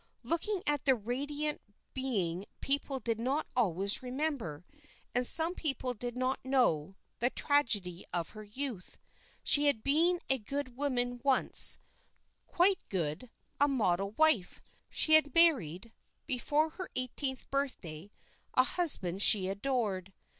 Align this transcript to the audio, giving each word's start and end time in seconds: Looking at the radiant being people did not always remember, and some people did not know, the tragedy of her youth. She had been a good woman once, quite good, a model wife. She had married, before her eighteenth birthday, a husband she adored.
Looking 0.23 0.63
at 0.65 0.85
the 0.85 0.95
radiant 0.95 1.61
being 1.93 2.47
people 2.59 2.99
did 2.99 3.19
not 3.19 3.45
always 3.55 4.01
remember, 4.01 4.65
and 5.13 5.27
some 5.27 5.53
people 5.53 5.93
did 5.93 6.17
not 6.17 6.43
know, 6.43 6.95
the 7.19 7.29
tragedy 7.29 8.03
of 8.11 8.29
her 8.31 8.41
youth. 8.41 8.97
She 9.43 9.67
had 9.67 9.83
been 9.83 10.19
a 10.27 10.39
good 10.39 10.75
woman 10.75 11.21
once, 11.23 11.77
quite 12.47 12.79
good, 12.89 13.29
a 13.59 13.67
model 13.67 14.13
wife. 14.13 14.59
She 14.89 15.13
had 15.13 15.35
married, 15.35 15.93
before 16.25 16.69
her 16.71 16.89
eighteenth 16.95 17.47
birthday, 17.51 18.09
a 18.55 18.63
husband 18.63 19.21
she 19.21 19.47
adored. 19.47 20.13